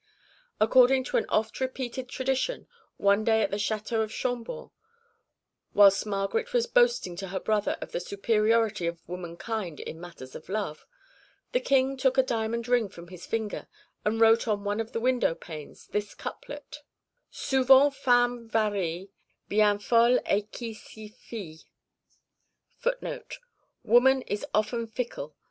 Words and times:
According 0.59 1.03
to 1.05 1.17
an 1.17 1.27
oft 1.29 1.59
repeated 1.61 2.09
tradition, 2.09 2.67
one 2.97 3.23
day 3.23 3.43
at 3.43 3.51
the 3.51 3.57
Château 3.57 4.01
of 4.01 4.11
Chambord, 4.11 4.71
whilst 5.75 6.07
Margaret 6.07 6.53
was 6.53 6.65
boasting 6.65 7.15
to 7.17 7.27
her 7.27 7.39
brother 7.39 7.77
of 7.81 7.91
the 7.91 7.99
superiority 7.99 8.87
of 8.87 9.07
womankind 9.07 9.79
in 9.79 10.01
matters 10.01 10.33
of 10.33 10.49
love, 10.49 10.87
the 11.51 11.59
King 11.59 11.97
took 11.97 12.17
a 12.17 12.23
diamond 12.23 12.67
ring 12.67 12.89
from 12.89 13.09
his 13.09 13.27
finger 13.27 13.67
and 14.03 14.19
wrote 14.19 14.47
on 14.47 14.63
one 14.63 14.79
of 14.79 14.91
the 14.91 14.99
window 14.99 15.35
panes 15.35 15.85
this 15.85 16.15
couplet: 16.15 16.77
"Souvent 17.29 17.93
femme 17.93 18.49
varie, 18.49 19.11
Bien 19.49 19.77
fol 19.77 20.17
est 20.25 20.51
qui 20.51 20.73
s'y 20.73 21.09
fie." 21.13 21.61